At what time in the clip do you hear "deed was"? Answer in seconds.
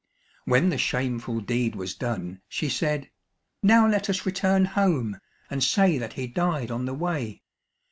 1.41-1.93